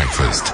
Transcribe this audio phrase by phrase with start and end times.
[0.00, 0.46] breakfast.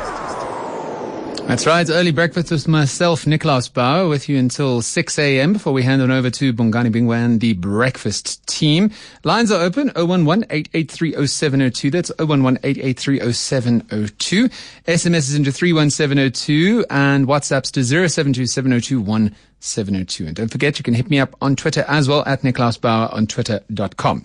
[1.46, 1.89] That's right.
[1.89, 5.53] Early breakfast with myself, Nickolaus Bauer, with you until 6 a.m.
[5.53, 8.90] before we hand on over to Bongani Bingwa and the breakfast team.
[9.22, 11.93] Lines are open 011-883-0702.
[11.93, 14.53] That's 011-883-0702.
[14.89, 20.27] SMS is into 31702 and WhatsApp's to 0727021702.
[20.27, 23.09] And don't forget, you can hit me up on Twitter as well at Nickolaus Bauer
[23.13, 24.25] on twitter.com.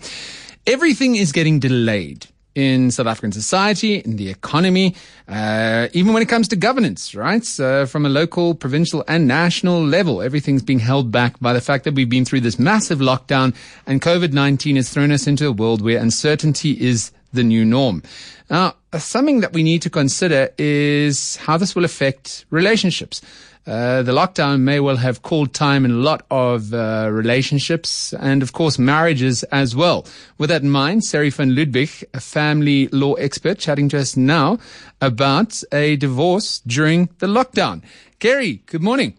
[0.66, 4.94] Everything is getting delayed in South African society, in the economy,
[5.28, 7.44] uh, even when it comes to governance, right?
[7.44, 11.84] So from a local, provincial, and national level, everything's being held back by the fact
[11.84, 13.54] that we've been through this massive lockdown
[13.86, 18.02] and COVID 19 has thrown us into a world where uncertainty is the new norm.
[18.50, 23.22] Now, something that we need to consider is how this will affect relationships.
[23.64, 28.42] Uh, the lockdown may well have called time in a lot of uh, relationships and,
[28.42, 30.04] of course, marriages as well.
[30.36, 34.58] With that in mind, Ceri van Ludwig, a family law expert, chatting to us now
[35.00, 37.82] about a divorce during the lockdown.
[38.18, 39.14] Ceri, good morning.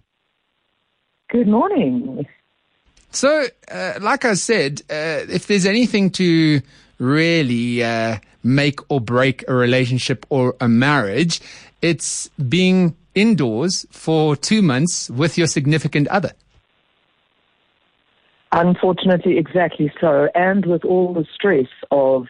[1.30, 2.28] Good morning.
[3.12, 6.62] So, uh, like I said, uh, if there's anything to
[7.00, 11.40] really uh, make or break a relationship or a marriage,
[11.82, 16.32] it's being indoors for two months with your significant other.
[18.52, 20.30] Unfortunately, exactly so.
[20.36, 22.28] And with all the stress of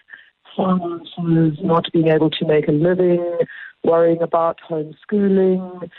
[0.56, 3.40] finances, not being able to make a living,
[3.84, 5.90] worrying about homeschooling,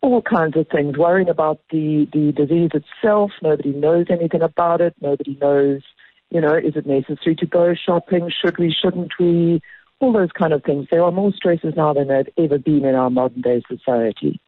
[0.00, 3.30] all kinds of things, worrying about the, the disease itself.
[3.42, 4.94] Nobody knows anything about it.
[5.00, 5.82] Nobody knows,
[6.30, 8.30] you know, is it necessary to go shopping?
[8.30, 9.60] Should we, shouldn't we?
[10.00, 10.88] All those kind of things.
[10.90, 14.40] There are more stresses now than there have ever been in our modern day society.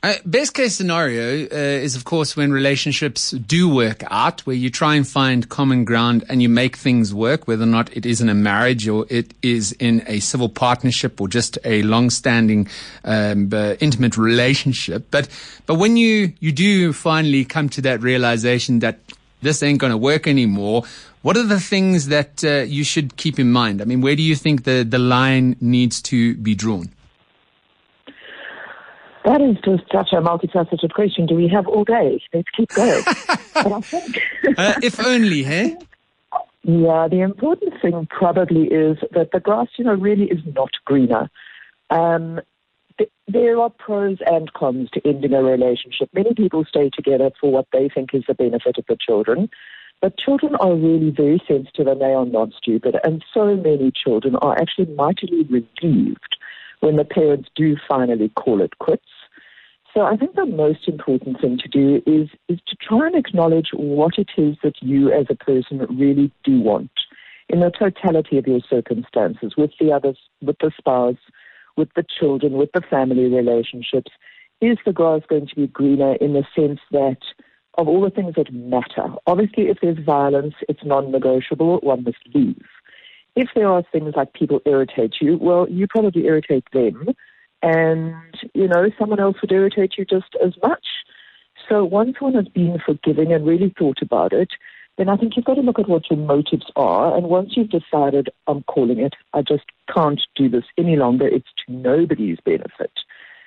[0.00, 4.70] Uh, best case scenario uh, is, of course, when relationships do work out, where you
[4.70, 8.20] try and find common ground and you make things work, whether or not it is
[8.20, 12.68] in a marriage or it is in a civil partnership or just a long-standing,
[13.02, 15.08] um, uh, intimate relationship.
[15.10, 15.28] But,
[15.66, 19.00] but when you, you do finally come to that realization that
[19.40, 20.84] this ain't going to work anymore,
[21.22, 23.82] what are the things that uh, you should keep in mind?
[23.82, 26.90] I mean, where do you think the, the line needs to be drawn?
[29.24, 31.26] That is just such a multifaceted question.
[31.26, 32.20] Do we have all day?
[32.32, 33.02] Let's keep going.
[33.82, 34.22] think,
[34.56, 35.76] uh, if only, hey?
[36.62, 41.30] Yeah, the important thing probably is that the grass, you know, really is not greener.
[41.90, 42.40] Um,
[43.26, 46.08] there are pros and cons to ending a relationship.
[46.12, 49.48] Many people stay together for what they think is the benefit of the children.
[50.00, 52.96] But children are really very sensitive and they are not stupid.
[53.02, 56.36] And so many children are actually mightily relieved
[56.80, 59.02] when the parents do finally call it quits.
[59.94, 63.70] So I think the most important thing to do is, is to try and acknowledge
[63.72, 66.90] what it is that you as a person really do want
[67.48, 71.16] in the totality of your circumstances with the others, with the spouse,
[71.78, 74.10] with the children, with the family relationships.
[74.60, 77.18] Is the grass going to be greener in the sense that
[77.78, 79.14] of all the things that matter.
[79.26, 81.78] Obviously, if there's violence, it's non-negotiable.
[81.78, 82.66] One must leave.
[83.36, 87.10] If there are things like people irritate you, well, you probably irritate them.
[87.62, 90.84] And, you know, someone else would irritate you just as much.
[91.68, 94.50] So once one has been forgiving and really thought about it,
[94.98, 97.16] then I think you've got to look at what your motives are.
[97.16, 99.64] And once you've decided, I'm calling it, I just
[99.94, 102.90] can't do this any longer, it's to nobody's benefit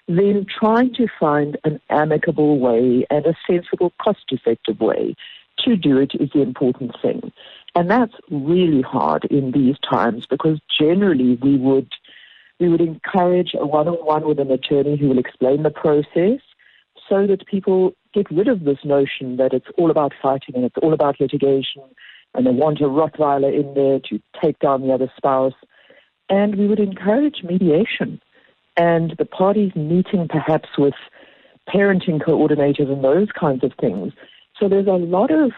[0.07, 5.15] then trying to find an amicable way and a sensible, cost effective way
[5.59, 7.31] to do it is the important thing.
[7.75, 11.91] And that's really hard in these times because generally we would
[12.59, 16.39] we would encourage a one on one with an attorney who will explain the process
[17.09, 20.77] so that people get rid of this notion that it's all about fighting and it's
[20.81, 21.83] all about litigation
[22.33, 25.53] and they want a Rottweiler in there to take down the other spouse.
[26.29, 28.21] And we would encourage mediation
[28.77, 30.93] and the parties meeting perhaps with
[31.67, 34.13] parenting coordinators and those kinds of things.
[34.59, 35.51] So there's a lot of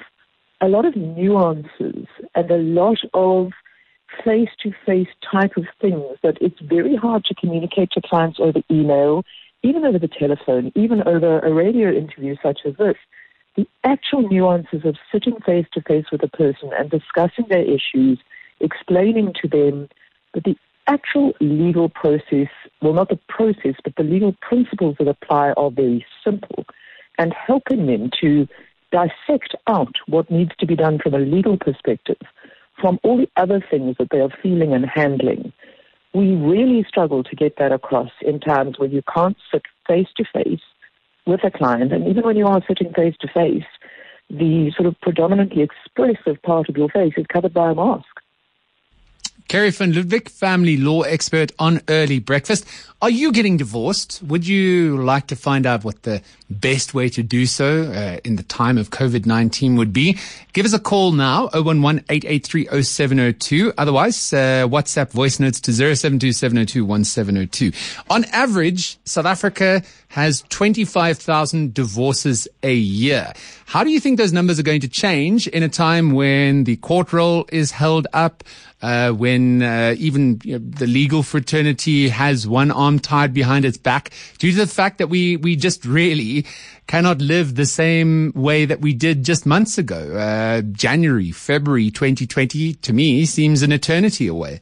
[0.61, 3.51] a lot of nuances and a lot of
[4.23, 8.61] face to face type of things that it's very hard to communicate to clients over
[8.71, 9.23] email,
[9.63, 12.95] even over the telephone, even over a radio interview such as this.
[13.55, 18.19] The actual nuances of sitting face to face with a person and discussing their issues,
[18.59, 19.89] explaining to them
[20.33, 20.55] that the
[20.87, 22.49] actual legal process,
[22.81, 26.65] well, not the process, but the legal principles that apply are very simple
[27.17, 28.47] and helping them to
[28.91, 32.17] dissect out what needs to be done from a legal perspective
[32.79, 35.53] from all the other things that they are feeling and handling.
[36.13, 40.25] We really struggle to get that across in times where you can't sit face to
[40.31, 40.61] face
[41.25, 41.91] with a client.
[41.91, 43.65] And even when you are sitting face to face,
[44.29, 48.22] the sort of predominantly expressive part of your face is covered by a mask.
[49.49, 52.65] Ceri van Ludwig, family law expert on early breakfast.
[53.01, 54.21] Are you getting divorced?
[54.23, 58.37] Would you like to find out what the best way to do so uh, in
[58.37, 60.17] the time of COVID-19 would be?
[60.53, 63.73] Give us a call now, 011-883-0702.
[63.77, 67.73] Otherwise, uh, WhatsApp voice notes to 0727021702.
[68.09, 73.33] On average, South Africa has 25,000 divorces a year.
[73.65, 76.75] How do you think those numbers are going to change in a time when the
[76.75, 78.43] court roll is held up,
[78.83, 83.79] uh, when uh, even you know, the legal fraternity has one arm tied behind its
[83.79, 86.45] back, due to the fact that we we just really
[86.85, 90.15] cannot live the same way that we did just months ago.
[90.15, 94.61] Uh, January, February 2020, to me, seems an eternity away.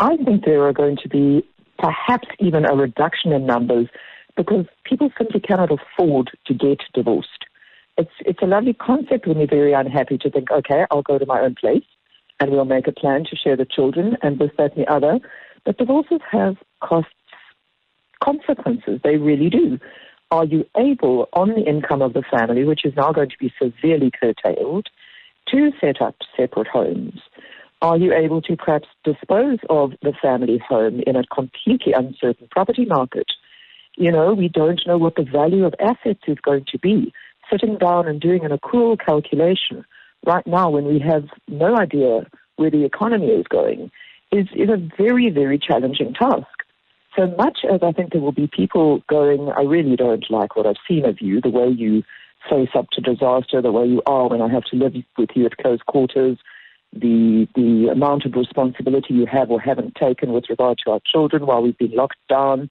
[0.00, 1.46] I think there are going to be
[1.84, 3.88] perhaps even a reduction in numbers
[4.36, 7.44] because people simply cannot afford to get divorced.
[7.98, 11.26] It's, it's a lovely concept when you're very unhappy to think, okay, I'll go to
[11.26, 11.84] my own place
[12.40, 15.20] and we'll make a plan to share the children and this, that, and the other.
[15.64, 17.12] But divorces have costs,
[18.22, 19.00] consequences.
[19.04, 19.78] They really do.
[20.30, 23.52] Are you able, on the income of the family, which is now going to be
[23.62, 24.88] severely curtailed,
[25.48, 27.20] to set up separate homes?
[27.84, 32.86] Are you able to perhaps dispose of the family home in a completely uncertain property
[32.86, 33.26] market?
[33.98, 37.12] You know, we don't know what the value of assets is going to be.
[37.52, 39.84] Sitting down and doing an accrual calculation
[40.24, 42.26] right now when we have no idea
[42.56, 43.90] where the economy is going
[44.32, 46.48] is, is a very, very challenging task.
[47.18, 50.66] So much as I think there will be people going, I really don't like what
[50.66, 52.02] I've seen of you, the way you
[52.48, 55.44] face up to disaster, the way you are when I have to live with you
[55.44, 56.38] at close quarters,
[56.94, 61.46] the the amount of responsibility you have or haven't taken with regard to our children
[61.46, 62.70] while we've been locked down,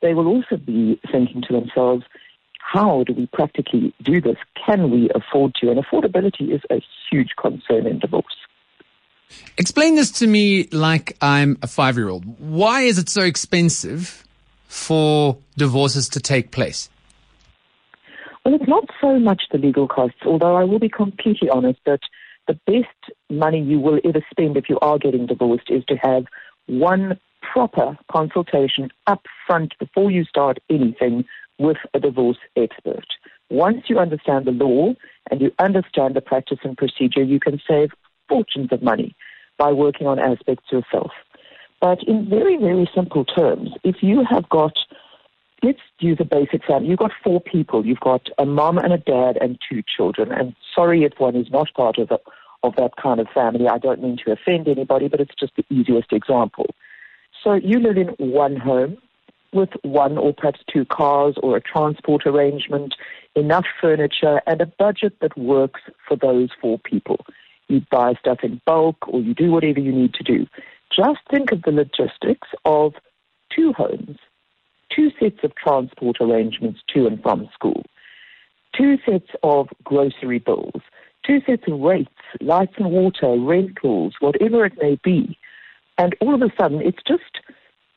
[0.00, 2.04] they will also be thinking to themselves,
[2.58, 4.36] how do we practically do this?
[4.66, 5.70] Can we afford to?
[5.70, 6.80] And affordability is a
[7.10, 8.36] huge concern in divorce.
[9.58, 12.24] Explain this to me like I'm a five year old.
[12.38, 14.24] Why is it so expensive
[14.66, 16.88] for divorces to take place?
[18.44, 22.00] Well, it's not so much the legal costs, although I will be completely honest that
[22.46, 26.24] the best money you will ever spend if you are getting divorced is to have
[26.66, 31.24] one proper consultation up front before you start anything
[31.58, 33.06] with a divorce expert.
[33.50, 34.94] Once you understand the law
[35.30, 37.90] and you understand the practice and procedure, you can save
[38.28, 39.14] fortunes of money
[39.58, 41.12] by working on aspects yourself.
[41.80, 44.72] But in very, very simple terms, if you have got,
[45.64, 48.98] let's use a basic family, you've got four people, you've got a mom and a
[48.98, 52.18] dad and two children, and sorry if one is not part of, a,
[52.62, 55.64] of that kind of family, I don't mean to offend anybody, but it's just the
[55.70, 56.66] easiest example.
[57.42, 58.98] So you live in one home
[59.52, 62.94] with one or perhaps two cars or a transport arrangement,
[63.34, 67.24] enough furniture, and a budget that works for those four people.
[67.68, 70.46] You buy stuff in bulk or you do whatever you need to do.
[70.94, 72.94] Just think of the logistics of
[73.54, 74.18] two homes,
[74.94, 77.84] two sets of transport arrangements to and from school,
[78.76, 80.82] two sets of grocery bills,
[81.26, 82.10] two sets of rates,
[82.40, 85.38] lights and water, rentals, whatever it may be.
[85.98, 87.40] And all of a sudden, it's just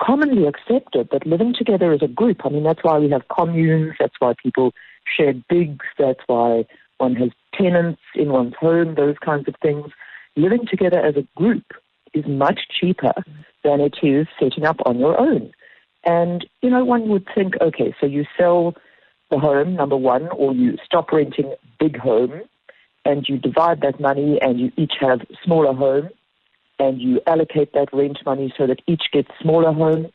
[0.02, 3.96] commonly accepted that living together as a group, I mean, that's why we have communes,
[4.00, 4.74] that's why people
[5.18, 6.66] share digs, that's why
[6.98, 9.88] one has tenants in one's home, those kinds of things.
[10.36, 11.66] Living together as a group
[12.14, 13.14] is much cheaper
[13.64, 15.52] than it is setting up on your own.
[16.08, 18.74] And, you know, one would think, okay, so you sell
[19.30, 22.44] the home, number one, or you stop renting big home
[23.04, 26.08] and you divide that money and you each have smaller home
[26.80, 30.08] and you allocate that rent money so that each gets smaller home,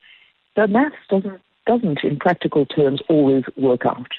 [0.56, 4.12] the maths doesn't, doesn't in practical terms always work out.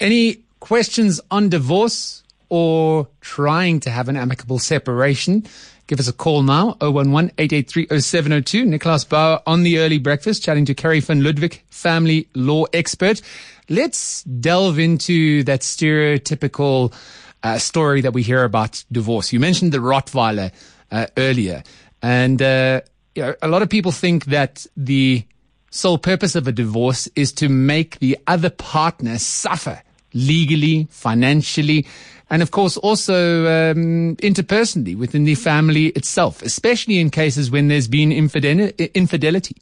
[0.00, 5.42] Any questions on divorce or trying to have an amicable separation?
[5.86, 8.66] Give us a call now, 011-883-0702.
[8.66, 13.22] Nickolaus Bauer on the early breakfast, chatting to Ceri van Ludwig, family law expert.
[13.70, 16.92] Let's delve into that stereotypical
[17.42, 19.32] uh, story that we hear about divorce.
[19.32, 20.52] You mentioned the Rottweiler
[20.90, 21.62] uh, earlier,
[22.02, 22.82] and uh,
[23.14, 25.24] you know, a lot of people think that the
[25.70, 29.80] sole purpose of a divorce is to make the other partner suffer
[30.12, 31.86] legally, financially,
[32.32, 37.88] and of course also um, interpersonally within the family itself, especially in cases when there's
[37.88, 39.56] been infidelity.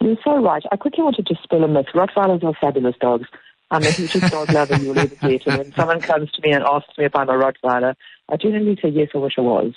[0.00, 0.62] You're so right.
[0.72, 1.86] I quickly wanted to spill a myth.
[1.94, 3.28] Rottweilers are fabulous dogs.
[3.70, 5.46] I'm a huge dog lover, you'll ever get.
[5.46, 7.94] And when someone comes to me and asks me if I'm a Rottweiler,
[8.30, 9.74] I generally say yes, I wish I was.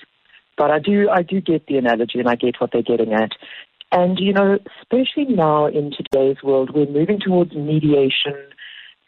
[0.57, 3.31] But I do, I do get the analogy and I get what they're getting at.
[3.91, 8.37] And, you know, especially now in today's world, we're moving towards mediation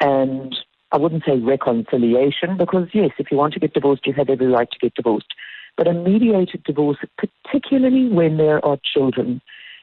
[0.02, 0.54] and
[0.94, 4.46] I wouldn't say reconciliation because yes, if you want to get divorced, you have every
[4.48, 5.34] right to get divorced.
[5.76, 9.42] But a mediated divorce, particularly when there are children,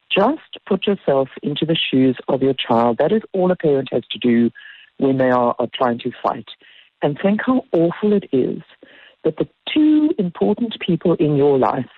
[0.09, 2.97] just put yourself into the shoes of your child.
[2.97, 4.51] That is all a parent has to do
[4.97, 6.47] when they are, are trying to fight.
[7.01, 8.61] And think how awful it is
[9.25, 11.89] that the two important people in your life,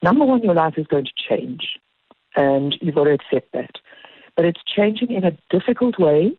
[0.00, 1.78] number one, your life is going to change.
[2.36, 3.72] And you've got to accept that.
[4.36, 6.38] But it's changing in a difficult way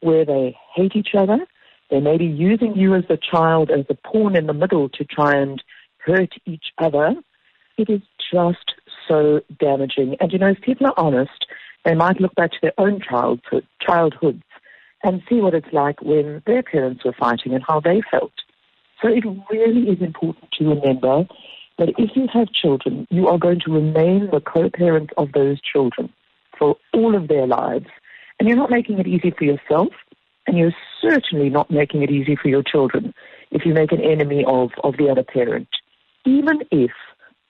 [0.00, 1.38] where they hate each other.
[1.92, 5.04] They may be using you as a child, as a pawn in the middle to
[5.04, 5.62] try and
[5.98, 7.14] hurt each other.
[7.76, 8.00] It is
[8.32, 8.72] just
[9.06, 10.16] so damaging.
[10.18, 11.44] And you know, if people are honest,
[11.84, 14.42] they might look back to their own childhood, childhoods
[15.04, 18.32] and see what it's like when their parents were fighting and how they felt.
[19.02, 21.26] So it really is important to remember
[21.76, 26.10] that if you have children, you are going to remain the co-parent of those children
[26.58, 27.88] for all of their lives.
[28.38, 29.92] And you're not making it easy for yourself,
[30.46, 33.14] and you're certainly not making it easy for your children
[33.50, 35.68] if you make an enemy of, of the other parent.
[36.24, 36.90] Even if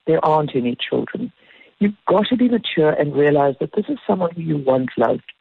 [0.07, 1.31] there aren't any children,
[1.79, 5.31] you've got to be mature and realize that this is someone who you once loved.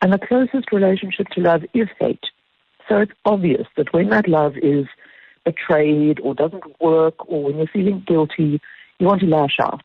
[0.00, 2.24] And the closest relationship to love is hate.
[2.88, 4.86] So it's obvious that when that love is
[5.44, 8.60] betrayed or doesn't work or when you're feeling guilty,
[8.98, 9.84] you want to lash out.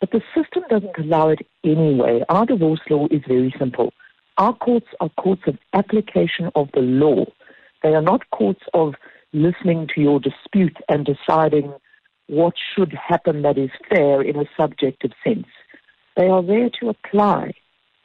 [0.00, 2.22] But the system doesn't allow it anyway.
[2.28, 3.92] Our divorce law is very simple.
[4.38, 7.26] Our courts are courts of application of the law.
[7.82, 8.94] They are not courts of
[9.32, 11.72] listening to your dispute and deciding
[12.28, 15.46] what should happen that is fair in a subjective sense.
[16.16, 17.52] They are there to apply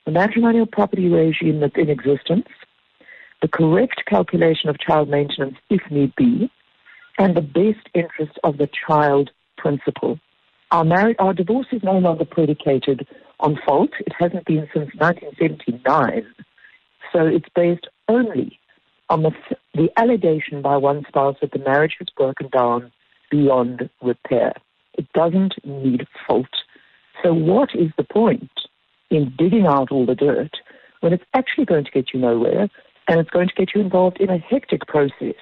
[0.06, 2.48] the matrimonial property regime that's in existence,
[3.42, 6.50] the correct calculation of child maintenance if need be,
[7.18, 10.20] and the best interest of the child principle.
[10.72, 13.08] Our marriage, our divorce is no longer predicated
[13.40, 13.92] on fault.
[14.00, 16.26] It hasn't been since 1979.
[17.14, 18.60] So it's based only
[19.10, 19.32] on the,
[19.74, 22.92] the allegation by one spouse that the marriage has broken down
[23.32, 24.54] beyond repair.
[24.98, 26.48] It doesn't need fault.
[27.24, 28.52] So what is the point
[29.10, 30.58] in digging out all the dirt
[31.00, 32.70] when it's actually going to get you nowhere
[33.08, 35.36] and it's going to get you involved in a hectic process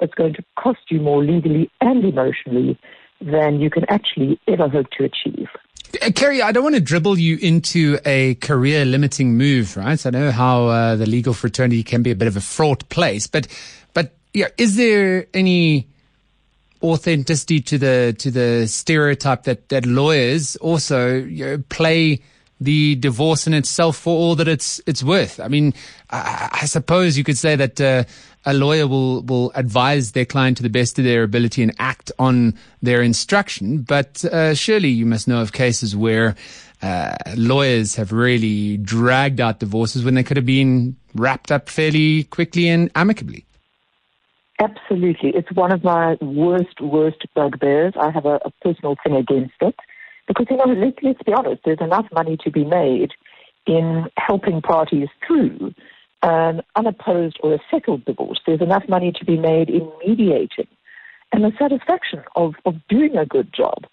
[0.00, 2.78] that's going to cost you more legally and emotionally
[3.20, 5.48] than you can actually ever hope to achieve.
[6.00, 10.04] Uh, Ceri, I don't want to dribble you into a career limiting move, right?
[10.04, 13.26] I know how uh, the legal fraternity can be a bit of a fraught place,
[13.26, 13.46] but
[13.92, 15.88] but yeah, is there any
[16.82, 22.20] authenticity to the to the stereotype that that lawyers also you know, play
[22.60, 25.40] the divorce in itself for all that it's it's worth.
[25.40, 25.74] I mean,
[26.10, 28.04] I, I suppose you could say that uh,
[28.46, 32.12] a lawyer will will advise their client to the best of their ability and act
[32.18, 33.82] on their instruction.
[33.82, 36.34] But uh, surely you must know of cases where
[36.82, 42.24] uh, lawyers have really dragged out divorces when they could have been wrapped up fairly
[42.24, 43.44] quickly and amicably.
[44.60, 47.94] Absolutely, it's one of my worst worst bugbears.
[48.00, 49.74] I have a, a personal thing against it.
[50.26, 53.10] Because, you know, let's, let's be honest, there's enough money to be made
[53.66, 55.74] in helping parties through
[56.24, 58.40] an unopposed or a settled divorce.
[58.46, 60.66] There's enough money to be made in mediating
[61.32, 63.84] and the satisfaction of, of doing a good job.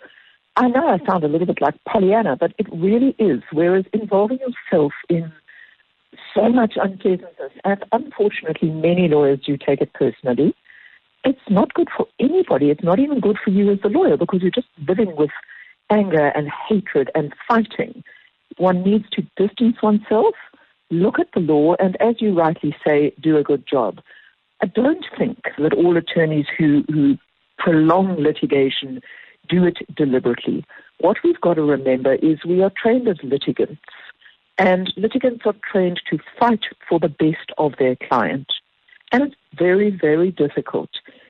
[0.55, 3.41] I know I sound a little bit like Pollyanna, but it really is.
[3.51, 5.31] Whereas involving yourself in
[6.33, 10.55] so much unpleasantness, and unfortunately many lawyers do take it personally,
[11.23, 12.69] it's not good for anybody.
[12.69, 15.31] It's not even good for you as a lawyer because you're just living with
[15.89, 18.03] anger and hatred and fighting.
[18.57, 20.35] One needs to distance oneself,
[20.91, 23.99] look at the law, and as you rightly say, do a good job.
[24.61, 27.17] I don't think that all attorneys who, who
[27.57, 29.01] prolong litigation
[29.49, 30.63] do it deliberately.
[30.99, 33.81] What we've got to remember is we are trained as litigants,
[34.57, 38.47] and litigants are trained to fight for the best of their client.
[39.11, 40.89] And it's very, very difficult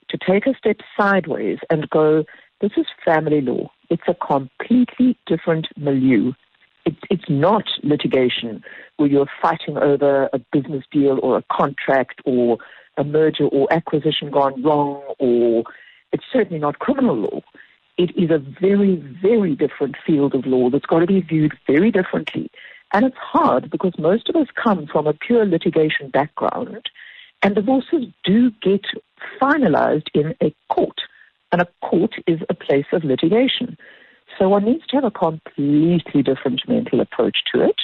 [0.10, 2.26] to take a step sideways and go,
[2.60, 3.72] this is family law.
[3.90, 6.34] It's a completely different milieu.
[6.86, 8.64] It, it's not litigation
[8.98, 12.58] where you're fighting over a business deal or a contract or
[12.98, 15.64] a merger or acquisition gone wrong, or
[16.12, 17.42] it's certainly not criminal law.
[17.98, 21.92] It is a very, very different field of law that's got to be viewed very
[21.92, 22.50] differently.
[22.94, 26.90] And it's hard because most of us come from a pure litigation background,
[27.42, 28.86] and divorces do get
[29.42, 31.00] finalized in a court
[31.52, 33.78] and a court is a place of litigation.
[34.38, 37.76] So one needs to have a completely different mental approach to it.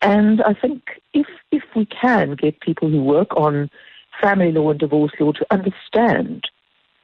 [0.00, 3.70] And I think if if we can get people who work on
[4.20, 6.44] family law and divorce law to understand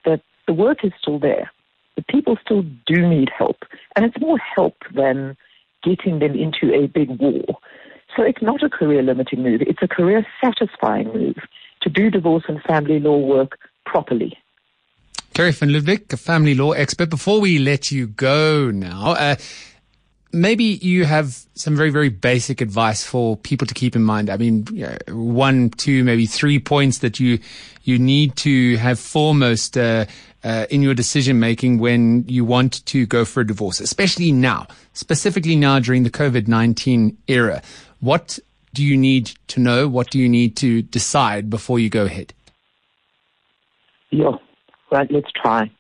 [0.05, 1.51] that the work is still there,
[1.97, 5.37] the people still do need help, and it's more help than
[5.83, 7.45] getting them into a big war.
[8.17, 11.37] So it's not a career limiting move, it's a career satisfying move.
[11.83, 14.37] to do divorce and family law work properly.
[15.39, 17.11] Ceri van Ludwig, a family law expert.
[17.11, 19.37] Before we let you go now, uh,
[20.33, 24.31] maybe you have some very, very basic advice for people to keep in mind.
[24.31, 24.67] I mean,
[25.07, 27.39] one, two, maybe three points that you
[27.85, 30.07] you need to have foremost uh,
[30.43, 34.67] uh, in your decision making when you want to go for a divorce, especially now,
[34.93, 37.63] specifically now during the COVID nineteen era.
[38.01, 38.41] What
[38.75, 39.87] do you need to know?
[39.87, 42.35] What do you need to decide before you go ahead?
[44.11, 44.33] Yeah,
[44.91, 45.11] right.
[45.11, 45.71] Let's try.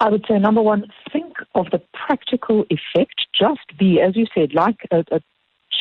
[0.00, 3.26] I would say number one, think of the practical effect.
[3.36, 5.20] Just be, as you said, like a, a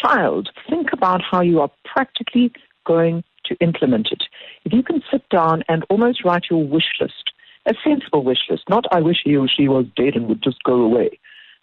[0.02, 0.50] child.
[0.70, 2.52] Think about how you are practically
[2.86, 4.24] going to implement it.
[4.66, 7.32] If you can sit down and almost write your wish list,
[7.66, 10.64] a sensible wish list, not I wish he or she was dead and would just
[10.64, 11.20] go away.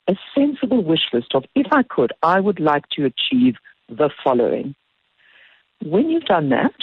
[0.07, 3.57] A sensible wish list of if I could, I would like to achieve
[3.89, 4.75] the following.
[5.83, 6.75] When you've done that,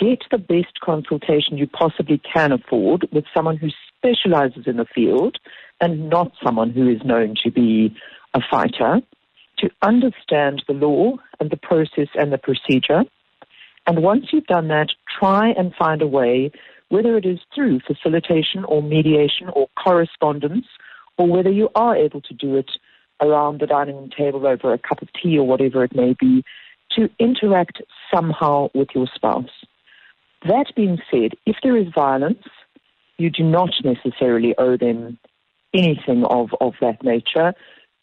[0.00, 5.36] get the best consultation you possibly can afford with someone who specializes in the field
[5.80, 7.94] and not someone who is known to be
[8.34, 9.00] a fighter
[9.58, 13.02] to understand the law and the process and the procedure.
[13.86, 14.88] And once you've done that,
[15.18, 16.50] try and find a way,
[16.88, 20.66] whether it is through facilitation or mediation or correspondence,
[21.18, 22.70] or whether you are able to do it
[23.20, 26.42] around the dining room table over a cup of tea or whatever it may be,
[26.96, 29.50] to interact somehow with your spouse.
[30.46, 32.42] That being said, if there is violence,
[33.18, 35.18] you do not necessarily owe them
[35.74, 37.52] anything of, of that nature.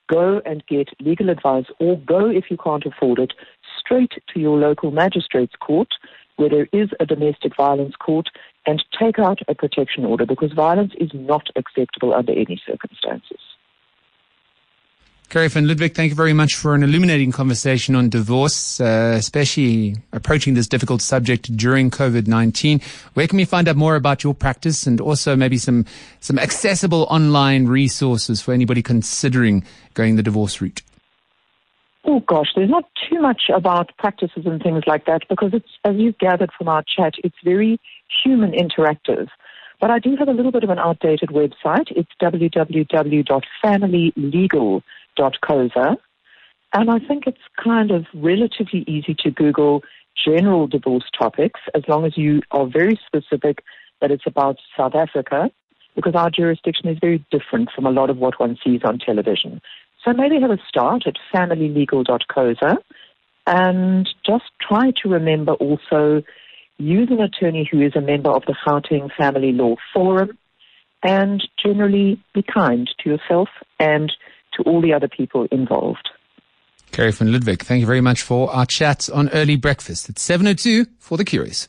[0.08, 3.34] Go and get legal advice or go, if you can't afford it,
[3.80, 5.90] straight to your local magistrate's court
[6.38, 8.28] where there is a domestic violence court
[8.68, 13.40] and take out a protection order because violence is not acceptable under any circumstances.
[15.30, 19.98] Ceri van Ludwig, thank you very much for an illuminating conversation on divorce, uh, especially
[20.14, 22.82] approaching this difficult subject during COVID-19.
[23.14, 25.84] Where can we find out more about your practice and also maybe some,
[26.22, 29.66] some accessible online resources for anybody considering
[29.96, 30.82] going the divorce route?
[32.06, 35.98] Oh gosh, there's not too much about practices and things like that because it's, as
[35.98, 37.82] you've gathered from our chat, it's very
[38.24, 39.28] human interactive.
[39.82, 41.92] But I do have a little bit of an outdated website.
[41.92, 44.84] It's www.familylegal.com
[45.18, 45.98] .coza.
[46.74, 49.84] And I think it's kind of relatively easy to Google
[50.26, 53.64] general divorce topics as long as you are very specific
[54.02, 55.50] that it's about South Africa
[55.96, 59.62] because our jurisdiction is very different from a lot of what one sees on television.
[60.04, 62.78] So maybe have a start at familylegal.coza
[63.48, 66.22] and just try to remember also
[66.78, 70.38] use an attorney who is a member of the Gauteng Family Law Forum
[71.04, 73.50] and generally be kind to yourself
[73.80, 74.12] and
[74.58, 76.10] to all the other people involved.
[76.92, 80.10] Ceri van Ludwig, thank you very much for our chat on Early Breakfast.
[80.10, 81.66] It's 7.02 for The Curious.